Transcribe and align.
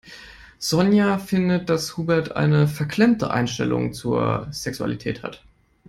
Sonja 0.57 1.19
findet, 1.19 1.69
dass 1.69 1.95
Hubert 1.95 2.35
eine 2.35 2.67
verklemmte 2.67 3.29
Einstellung 3.29 3.93
zur 3.93 4.47
Sexualität 4.49 5.21
hat. 5.21 5.43